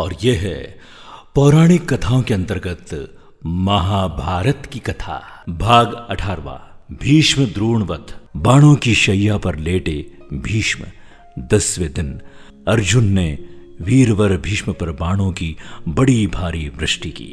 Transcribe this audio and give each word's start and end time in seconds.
और 0.00 0.16
यह 0.24 0.40
है 0.40 0.78
पौराणिक 1.34 1.88
कथाओं 1.92 2.22
के 2.22 2.34
अंतर्गत 2.34 3.18
महाभारत 3.46 4.68
की 4.72 4.78
कथा। 4.78 5.44
भाग 5.48 6.06
अठारवा 6.10 6.56
भीष्म 6.92 7.44
द्रोणवत 7.44 8.06
बाणों 8.36 8.74
की 8.74 8.94
शैया 8.94 9.36
पर 9.38 9.56
लेटे 9.58 10.12
भीष्म। 10.32 10.84
दसवें 11.38 11.92
दिन 11.92 12.20
अर्जुन 12.68 13.04
ने 13.04 13.38
वीरवर 13.80 14.36
भीष्म 14.36 14.72
पर 14.72 14.90
बाणों 14.92 15.32
की 15.32 15.56
बड़ी 15.88 16.26
भारी 16.26 16.68
वृष्टि 16.68 17.10
की। 17.10 17.30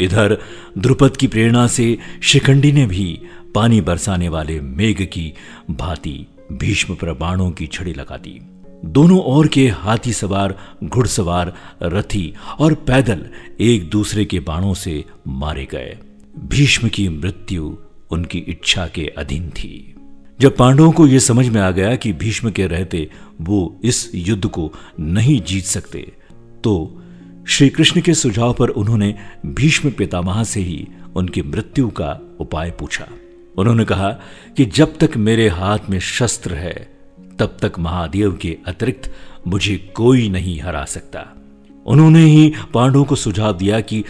इधर 0.00 0.36
द्रुपद 0.78 1.16
की 1.16 1.26
प्रेरणा 1.26 1.66
से 1.66 1.98
शिखंडी 2.22 2.72
ने 2.72 2.86
भी 2.86 3.20
पानी 3.54 3.80
बरसाने 3.80 4.28
वाले 4.28 4.60
मेघ 4.60 5.02
की 5.02 5.32
भांति 5.70 6.26
भीष्म 6.52 6.94
पर 6.94 7.12
बाणों 7.12 7.50
की 7.50 7.66
छड़ी 7.66 7.94
लगा 7.94 8.16
दी। 8.16 8.40
दोनों 8.84 9.18
ओर 9.20 9.48
के 9.48 9.68
हाथी 9.68 10.12
सवार, 10.12 10.58
घुड़सवार, 10.84 11.52
रथी 11.82 12.34
और 12.58 12.74
पैदल 12.74 13.26
एक 13.60 13.88
दूसरे 13.90 14.24
के 14.24 14.40
बाणों 14.40 14.74
से 14.74 15.04
मारे 15.28 15.64
गए। 15.70 15.98
भीष्म 16.38 16.88
की 16.88 17.08
मृत्यु 17.08 17.76
उनकी 18.10 18.38
इच्छा 18.38 18.86
के 18.86 19.06
अधीन 19.18 19.50
थी। 19.50 19.94
जब 20.40 20.56
पांडवों 20.56 20.92
को 20.92 21.06
यह 21.06 21.18
समझ 21.18 21.48
में 21.48 21.60
आ 21.60 21.70
गया 21.70 21.94
कि 21.96 22.12
भीष्म 22.12 22.50
के 22.50 22.66
रहते 22.66 23.10
वो 23.40 23.80
इस 23.84 24.10
युद्ध 24.14 24.46
को 24.46 24.72
नहीं 25.00 25.40
जीत 25.42 25.64
सकते 25.64 26.12
तो 26.64 27.02
श्री 27.48 27.68
कृष्ण 27.68 28.00
के 28.00 28.14
सुझाव 28.14 28.52
पर 28.52 28.68
उन्होंने 28.68 29.14
भीष्म 29.46 29.90
पितामह 29.90 30.44
से 30.44 30.60
ही 30.60 30.86
उनकी 31.16 31.42
मृत्यु 31.42 31.88
का 31.88 32.36
उपाय 32.40 32.70
पूछा। 32.70 33.08
उन्होंने 33.58 33.84
कहा 33.84 34.10
कि 34.56 34.64
जब 34.64 34.96
तक 34.98 35.16
मेरे 35.16 35.48
हाथ 35.48 35.78
में 35.90 35.98
शस्त्र 36.00 36.54
है 36.54 36.97
तब 37.38 37.56
तक 37.62 37.78
महादेव 37.78 38.36
के 38.36 38.56
अतिरिक्त 38.66 39.12
मुझे 39.46 39.76
कोई 39.96 40.28
नहीं 40.28 40.60
हरा 40.60 40.84
सकता। 40.84 41.24
उन्होंने 41.86 42.24
ही 42.24 42.52
पांडवों 42.74 43.04
को 43.04 43.14
सुझाव 43.14 43.56
दिया 43.56 43.80
कि 43.80 44.04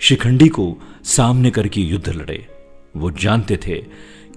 शिखंडी 0.00 0.48
को 0.48 0.76
सामने 1.04 1.50
करके 1.50 1.80
युद्ध 1.80 2.08
लड़े। 2.08 2.46
वो 2.96 3.10
जानते 3.10 3.56
थे 3.56 3.76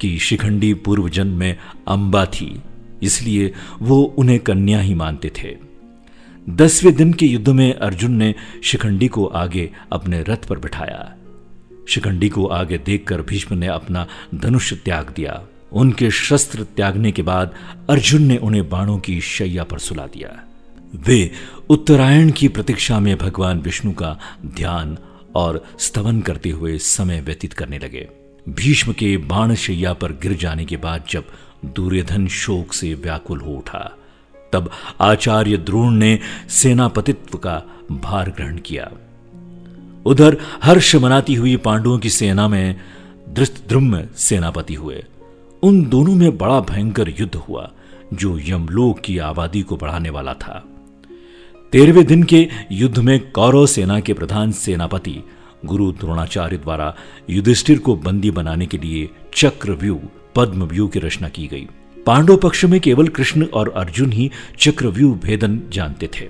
कि 0.01 0.17
शिखंडी 0.19 0.73
पूर्व 0.73 1.09
जन्म 1.09 1.37
में 1.37 1.57
अंबा 1.87 2.25
थी, 2.25 2.61
इसलिए 3.03 3.53
वो 3.81 4.01
उन्हें 4.17 4.39
कन्या 4.39 4.79
ही 4.79 4.93
मानते 4.93 5.31
थे। 5.37 5.55
दसवें 6.47 6.93
दिन 6.95 7.13
के 7.13 7.25
युद्ध 7.25 7.49
में 7.49 7.73
अर्जुन 7.73 8.11
ने 8.11 8.33
शिखंडी 8.63 9.07
को 9.07 9.25
आगे 9.25 9.69
अपने 9.91 10.21
रथ 10.21 10.47
पर 10.47 10.59
बिठाया। 10.59 11.13
शिखंडी 11.87 12.29
को 12.29 12.45
आगे 12.45 12.77
देखकर 12.77 13.21
भीष्म 13.21 13.55
ने 13.55 13.67
अपना 13.67 14.07
धनुष 14.35 14.73
त्याग 14.73 15.13
दिया। 15.15 15.41
उनके 15.73 16.11
शस्त्र 16.11 16.63
त्यागने 16.63 17.11
के 17.11 17.21
बाद 17.21 17.53
अर्जुन 17.89 18.23
ने 18.23 18.37
उन्हें 18.37 18.69
बाणों 18.69 18.99
की 18.99 19.21
शैया 19.21 19.63
पर 19.63 19.79
सुला 19.79 20.05
दिया। 20.05 20.43
वे 20.95 21.31
उत्तरायण 21.69 22.31
की 22.31 22.47
प्रतीक्षा 22.47 22.99
में 22.99 23.17
भगवान 23.17 23.59
विष्णु 23.59 23.91
का 23.91 24.19
ध्यान 24.45 24.97
और 25.35 25.65
स्तवन 25.79 26.21
करते 26.21 26.49
हुए 26.49 26.77
समय 26.77 27.21
व्यतीत 27.21 27.53
करने 27.53 27.79
लगे। 27.79 28.07
भीष्म 28.49 28.93
के 28.93 29.17
बाण 29.17 29.55
शैया 29.55 29.93
पर 29.93 30.11
गिर 30.11 30.33
जाने 30.33 30.65
के 30.65 30.77
बाद 30.77 31.03
जब 31.09 31.23
दुर्योधन 31.65 32.27
शोक 32.27 32.73
से 32.73 32.93
व्याकुल 32.93 33.39
हो 33.39 33.51
उठा, 33.51 33.97
तब 34.53 34.71
आचार्य 35.01 35.57
द्रोण 35.57 35.93
ने 35.93 36.19
सेनापतित्व 36.49 37.37
का 37.37 37.63
भार 37.91 38.29
ग्रहण 38.29 38.57
किया। 38.57 38.91
उधर 40.05 40.37
हर्ष 40.63 40.95
मनाती 40.95 41.33
हुई 41.33 41.57
पांडवों 41.57 41.99
की 41.99 42.09
सेना 42.09 42.47
में 42.47 42.75
धृष्टद्रुम्न 43.29 44.07
सेनापति 44.17 44.73
हुए। 44.73 45.03
उन 45.67 45.83
दोनों 45.83 46.15
में 46.15 46.37
बड़ा 46.37 46.59
भयंकर 46.59 47.13
युद्ध 47.19 47.35
हुआ, 47.35 47.71
जो 48.13 48.39
यमलोक 48.39 48.99
की 48.99 49.17
आबादी 49.17 49.61
को 49.61 49.77
बढ़ाने 49.77 50.09
वाला 50.09 50.33
था। 50.33 50.65
तेरहवें 51.71 52.05
दिन 52.05 52.23
के 52.23 52.47
युद्ध 52.71 52.99
में 52.99 53.31
कौरव 53.31 53.65
सेना 53.65 53.99
के 53.99 54.13
प्रधान 54.13 54.51
सेनापति 54.51 55.23
गुरु 55.65 55.91
द्रोणाचार्य 55.91 56.57
द्वारा 56.57 56.95
युधिष्ठिर 57.29 57.79
को 57.79 57.95
बंदी 57.95 58.31
बनाने 58.31 58.65
के 58.65 58.77
लिए 58.77 59.09
चक्रव्यूह, 59.33 59.99
पद्मव्यूह 60.35 60.89
की 60.89 60.99
रचना 60.99 61.29
की 61.29 61.47
गई। 61.47 61.67
पांडव 62.05 62.37
पक्ष 62.37 62.65
में 62.65 62.81
केवल 62.81 63.07
कृष्ण 63.07 63.45
और 63.45 63.69
अर्जुन 63.69 64.11
ही 64.11 64.31
चक्रव्यूह 64.59 65.15
भेदन 65.15 65.61
जानते 65.69 66.07
थे। 66.07 66.29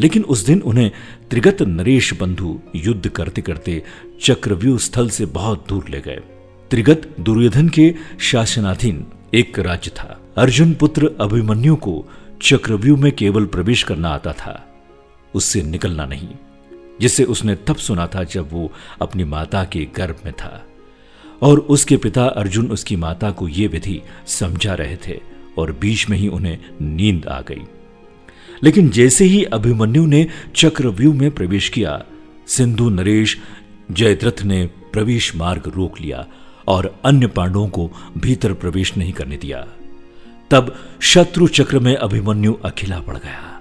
लेकिन 0.00 0.22
उस 0.22 0.46
दिन 0.46 0.62
उन्हें 0.62 0.90
त्रिगत 1.30 1.62
नरेश 1.62 2.20
बंधु 2.20 2.60
युद्ध 2.76 3.08
करते 3.08 3.42
करते 3.42 3.82
चक्रव्यूह 4.22 4.78
स्थल 4.78 5.08
से 5.08 5.26
बहुत 5.26 5.66
दूर 5.68 5.84
ले 5.90 6.00
गए। 6.00 6.20
त्रिगत 6.70 7.16
दुर्योधन 7.20 7.68
के 7.68 7.94
शासनाधीन 8.20 9.06
एक 9.34 9.58
राज्य 9.58 9.90
था। 9.90 10.20
अर्जुन 10.36 10.74
पुत्र 10.74 11.10
अभिमन्यु 11.20 11.76
को 11.76 12.06
चक्रव्यूह 12.42 13.00
में 13.00 13.12
केवल 13.12 13.44
प्रवेश 13.44 13.82
करना 13.82 14.08
आता 14.08 14.32
था। 14.32 14.82
उससे 15.34 15.62
निकलना 15.62 16.04
नहीं, 16.04 16.28
जिसे 17.00 17.24
उसने 17.24 17.54
तब 17.54 17.76
सुना 17.76 18.06
था 18.06 18.24
जब 18.24 18.52
वो 18.52 18.72
अपनी 19.02 19.24
माता 19.24 19.64
के 19.64 19.88
गर्भ 19.96 20.16
में 20.24 20.34
था। 20.34 20.66
और 21.42 21.58
उसके 21.58 21.96
पिता 21.96 22.24
अर्जुन 22.24 22.70
उसकी 22.70 22.96
माता 22.96 23.30
को 23.30 23.48
यह 23.48 23.68
विधि 23.68 24.02
समझा 24.26 24.74
रहे 24.74 24.96
थे 24.96 25.20
और 25.58 25.72
बीच 25.72 26.08
में 26.08 26.18
ही 26.18 26.28
उन्हें 26.28 26.58
नींद 26.82 27.26
आ 27.26 27.40
गई। 27.40 27.62
लेकिन 28.62 28.90
जैसे 28.90 29.24
ही 29.24 29.44
अभिमन्यु 29.44 30.06
ने 30.06 30.26
चक्रव्यूह 30.56 31.14
में 31.14 31.30
प्रवेश 31.30 31.68
किया, 31.68 32.04
सिंधु 32.46 32.88
नरेश 32.88 33.38
जयद्रथ 33.90 34.42
ने 34.42 34.66
प्रवेश 34.66 35.36
मार्ग 35.36 35.72
रोक 35.76 36.00
लिया 36.00 36.26
और 36.68 36.94
अन्य 37.04 37.26
पांडवों 37.26 37.68
को 37.68 37.90
भीतर 38.18 38.52
प्रवेश 38.52 38.96
नहीं 38.96 39.12
करने 39.12 39.36
दिया। 39.36 39.66
तब 40.50 40.74
शत्रु 41.02 41.46
चक्र 41.48 41.78
में 41.78 41.94
अभिमन्यु 41.96 42.54
अकेला 42.64 43.00
पड़ 43.00 43.16
गया। 43.16 43.60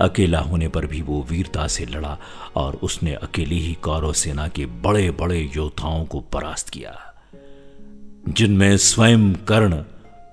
अकेला 0.00 0.38
होने 0.40 0.68
पर 0.68 0.86
भी 0.86 1.00
वो 1.02 1.26
वीरता 1.30 1.66
से 1.66 1.84
लड़ा 1.86 2.16
और 2.56 2.78
उसने 2.82 3.14
अकेली 3.14 3.58
ही 3.58 3.72
कौरव 3.82 4.12
सेना 4.12 4.48
के 4.48 4.66
बड़े 4.66 5.10
बड़े 5.10 5.40
योद्धाओं 5.56 6.04
को 6.04 6.20
परास्त 6.32 6.68
किया, 6.68 6.94
जिनमें 8.28 8.76
स्वयं 8.76 9.32
कर्ण, 9.48 9.82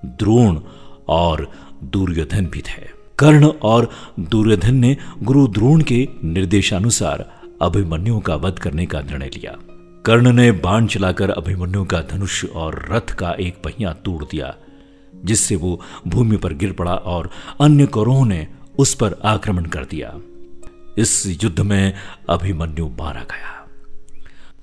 द्रोण 0.04 0.60
और 1.08 1.50
दुर्योधन 1.84 2.46
भी 2.46 2.60
थे। 2.60 2.86
कर्ण 3.18 3.46
और 3.62 3.90
दुर्योधन 4.20 4.74
ने 4.74 4.96
गुरु 5.22 5.46
द्रोण 5.48 5.82
के 5.82 6.08
निर्देशानुसार 6.24 7.30
अभिमन्यु 7.62 8.18
का 8.20 8.36
वध 8.36 8.58
करने 8.58 8.86
का 8.86 9.00
निर्णय 9.00 9.30
लिया। 9.34 9.56
कर्ण 10.06 10.32
ने 10.32 10.52
बाण 10.52 10.86
चलाकर 10.86 11.30
अभिमन्यु 11.30 11.84
का 11.84 12.00
धनुष 12.00 12.44
और 12.44 12.88
रथ 12.90 13.14
का 13.14 13.30
एक 13.32 13.62
पहिया 13.64 13.92
तोड़ 13.92 14.24
दिया, 14.24 14.54
जिससे 15.24 15.56
वो 15.56 15.80
भूमि 16.08 16.36
पर 16.36 16.54
गिर 16.54 16.72
पड़ा 16.72 16.94
और 16.94 17.30
अन्य 17.60 17.86
कौरों 17.86 18.24
ने 18.24 18.46
उस 18.78 18.94
पर 18.94 19.16
आक्रमण 19.24 19.64
कर 19.64 19.84
दिया। 19.84 20.20
इस 20.98 21.26
युद्ध 21.44 21.60
में 21.60 21.94
अभिमन्यु 22.30 22.88
मारा 22.88 23.20
गया। 23.20 23.68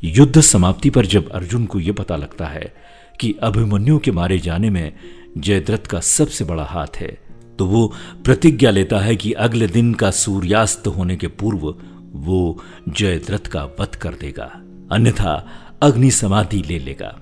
युद्ध 0.04 0.42
समाप्ति 0.42 0.90
पर 0.90 1.06
जब 1.06 1.30
अर्जुन 1.30 1.66
को 1.66 1.80
यह 1.80 1.94
पता 1.94 2.16
लगता 2.16 2.46
है 2.46 2.74
कि 3.20 3.36
अभिमन्यु 3.44 4.00
के 4.00 4.12
मारे 4.12 4.40
जाने 4.40 4.70
में 4.70 4.94
जयद्रथ 5.38 5.88
का 5.88 6.00
सबसे 6.00 6.46
बड़ा 6.46 6.64
हाथ 6.64 6.98
है 6.98 7.18
तो 7.60 7.66
वो 7.66 7.94
प्रतिज्ञा 8.26 8.72
लेता 8.72 9.00
है 9.00 9.16
कि 9.16 9.32
अगले 9.32 9.68
दिन 9.68 9.94
का 9.94 10.12
सूर्यास्त 10.12 10.88
होने 10.88 11.16
के 11.16 11.28
पूर्व 11.28 11.76
वो 12.14 12.64
जयद्रथ 12.90 13.48
का 13.48 13.64
वध 13.80 13.96
कर 13.96 14.14
देगा। 14.14 14.62
अन्यथा 14.92 15.48
अग्नि 15.82 16.12
समाधि 16.12 16.64
ले 16.68 16.80
लेगा। 16.80 17.20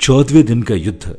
चौदहवें 0.00 0.44
दिन 0.44 0.62
का 0.62 0.74
युद्ध 0.74 1.16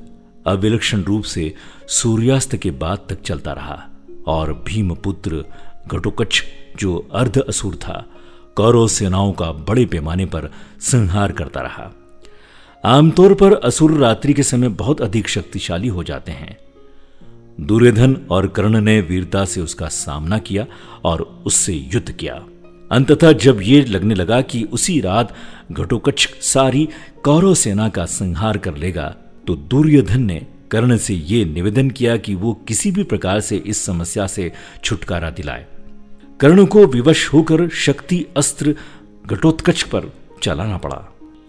अविलक्षण 0.48 1.02
रूप 1.02 1.24
से 1.24 1.54
सूर्यास्त 1.88 2.56
के 2.56 2.72
बाद 2.72 3.00
तक 3.10 3.22
चलता 3.22 3.52
रहा, 3.52 3.84
और 4.28 4.64
भीमपुत्र 4.68 5.46
घटोकच्छ 5.88 6.44
जो 6.80 7.10
अर्ध 7.14 7.38
असुर 7.38 7.76
था, 7.76 8.06
कौरव 8.56 8.88
सेनाओं 8.88 9.34
का 9.34 9.52
बड़े 9.52 9.86
पैमाने 9.86 10.26
पर 10.26 10.52
संहार 10.80 11.32
करता 11.32 11.62
रहा। 11.62 11.92
आमतौर 12.86 13.34
पर 13.34 13.54
असुर 13.54 13.92
रात्रि 13.92 14.34
के 14.34 14.44
समय 14.44 14.68
बहुत 14.68 15.02
अधिक 15.02 15.28
शक्तिशाली 15.28 15.88
हो 15.88 16.04
जाते 16.04 16.32
हैं। 16.32 16.58
दुर्योधन 17.62 18.28
और 18.32 18.48
कर्ण 18.48 18.82
ने 18.82 19.02
वीरता 19.02 19.46
से 19.46 19.62
उसका 19.62 19.88
सामना 19.88 20.38
किया 20.38 20.66
और 21.04 21.44
उससे 21.46 21.74
युद्ध 21.74 22.12
किया। 22.12 22.46
अंततः 22.94 23.32
जब 23.32 23.60
ये 23.62 23.82
लगने 23.86 24.16
लगा 24.16 24.42
कि 24.42 24.64
उसी 24.64 25.00
रात 25.02 25.36
घटोकच्छ 25.72 26.28
सारी 26.42 26.88
कौरव 27.24 27.54
सेना 27.54 27.90
का 27.90 28.06
संहार 28.06 28.58
कर 28.58 28.78
लेगा 28.78 29.16
तो 29.48 29.56
दुर्योधन 29.56 30.22
ने 30.22 30.48
कर्ण 30.72 30.98
से 30.98 31.14
यह 31.14 31.46
निवेदन 31.46 31.90
किया 31.90 32.18
कि 32.18 32.36
वो 32.36 32.54
किसी 32.68 32.92
भी 32.92 33.04
प्रकार 33.04 33.40
से 33.40 33.58
इस 33.58 33.86
समस्या 33.86 34.28
से 34.28 34.52
छुटकारा 34.84 35.30
दिलाए। 35.30 35.66
कर्ण 36.40 36.66
को 36.66 36.86
विवश 36.86 37.28
होकर 37.34 37.70
शक्ति 37.70 38.26
अस्त्र 38.38 38.76
घटोत्कच 39.28 39.82
पर 39.84 40.12
चलाना 40.44 40.78
पड़ा। 40.78 41.02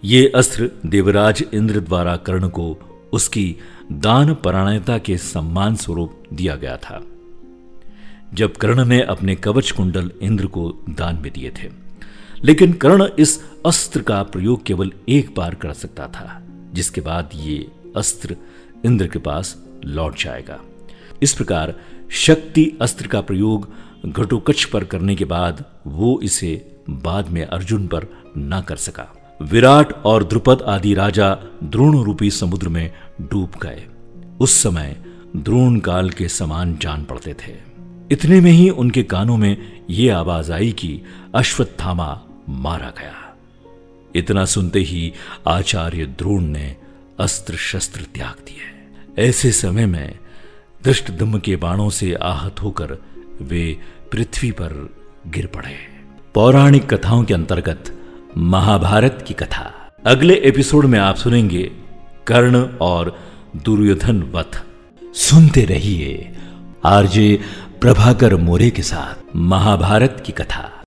ये 0.03 0.31
अस्त्र 0.35 0.69
देवराज 0.85 1.43
इंद्र 1.53 1.79
द्वारा 1.79 2.15
कर्ण 2.15 2.49
को 2.49 2.77
उसकी 3.13 3.55
दान 3.91 4.33
परायणता 4.33 4.97
के 4.97 5.17
सम्मान 5.17 5.75
स्वरूप 5.75 6.23
दिया 6.33 6.55
गया 6.55 6.77
था। 6.77 7.01
जब 8.35 8.57
कर्ण 8.57 8.85
ने 8.85 9.01
अपने 9.01 9.35
कवच 9.35 9.71
कुंडल 9.71 10.11
इंद्र 10.21 10.45
को 10.45 10.69
दान 10.89 11.15
में 11.15 11.31
दिए 11.33 11.49
थे। 11.49 11.69
लेकिन 12.43 12.73
कर्ण 12.73 13.09
इस 13.19 13.43
अस्त्र 13.65 14.01
का 14.01 14.23
प्रयोग 14.23 14.63
केवल 14.63 14.91
एक 15.09 15.35
बार 15.35 15.55
कर 15.55 15.73
सकता 15.73 16.07
था, 16.07 16.43
जिसके 16.73 17.01
बाद 17.01 17.29
ये 17.35 17.67
अस्त्र 17.95 18.35
इंद्र 18.85 19.07
के 19.07 19.19
पास 19.19 19.65
लौट 19.85 20.17
जाएगा। 20.17 20.59
इस 21.21 21.33
प्रकार 21.33 21.75
शक्ति 22.09 22.77
अस्त्र 22.81 23.07
का 23.07 23.21
प्रयोग 23.21 23.69
घटोकच 24.05 24.63
पर 24.63 24.83
करने 24.83 25.15
के 25.15 25.25
बाद 25.25 25.65
वो 25.87 26.19
इसे 26.23 26.77
बाद 26.89 27.29
में 27.29 27.45
अर्जुन 27.45 27.87
पर 27.87 28.07
न 28.37 28.63
कर 28.67 28.75
सका। 28.75 29.37
विराट 29.41 29.93
और 29.93 30.23
द्रुपद 30.23 30.61
आदि 30.61 30.93
राजा 30.93 31.37
द्रोण 31.63 32.03
रूपी 32.03 32.31
समुद्र 32.31 32.69
में 32.69 32.91
डूब 33.21 33.51
गए। 33.63 33.85
उस 34.39 34.63
समय 34.63 35.01
द्रोण 35.35 35.79
काल 35.79 36.09
के 36.09 36.27
समान 36.27 36.77
जान 36.81 37.03
पड़ते 37.03 37.33
थे। 37.33 37.74
इतने 38.11 38.41
में 38.41 38.51
ही 38.51 38.69
उनके 38.69 39.03
कानों 39.03 39.37
में 39.37 39.81
यह 39.89 40.17
आवाज़ 40.17 40.53
आई 40.53 40.71
कि 40.71 41.01
अश्वत्थामा 41.35 42.21
मारा 42.49 42.93
गया। 42.97 43.37
इतना 44.15 44.45
सुनते 44.45 44.79
ही 44.79 45.13
आचार्य 45.47 46.05
द्रोण 46.05 46.43
ने 46.43 46.75
अस्त्र 47.19 47.55
शस्त्र 47.55 48.01
त्याग 48.01 48.33
दिए। 48.33 49.27
ऐसे 49.29 49.51
समय 49.51 49.85
में 49.85 50.19
दृष्टदम 50.83 51.39
के 51.39 51.55
बाणों 51.55 51.89
से 51.89 52.13
आहत 52.13 52.61
होकर 52.61 52.97
वे 53.41 53.79
पृथ्वी 54.11 54.51
पर 54.51 54.95
गिर 55.27 55.47
पड़े। 55.47 55.75
पौराणिक 56.33 56.93
कथाओं 56.93 57.23
के 57.23 57.33
अंतर्गत 57.33 57.99
महाभारत 58.37 59.25
की 59.27 59.33
कथा। 59.33 59.91
अगले 60.05 60.35
एपिसोड 60.35 60.85
में 60.85 60.99
आप 60.99 61.15
सुनेंगे 61.15 61.71
कर्ण 62.27 62.77
और 62.81 63.19
दुर्योधन 63.55 64.21
वध। 64.21 64.63
सुनते 65.13 65.65
रहिए 65.65 66.35
आरजे 66.85 67.41
प्रभाकर 67.85 68.35
मोरे 68.35 68.69
के 68.69 68.81
साथ 68.81 69.35
महाभारत 69.35 70.23
की 70.25 70.31
कथा। 70.31 70.74